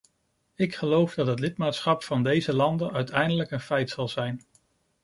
Ik 0.55 0.75
geloof 0.75 1.13
dat 1.13 1.27
het 1.27 1.39
lidmaatschap 1.39 2.03
van 2.03 2.23
deze 2.23 2.55
landen 2.55 2.91
uiteindelijk 2.91 3.51
een 3.51 3.59
feit 3.59 3.89
zal 3.89 4.07
zijn. 4.07 4.41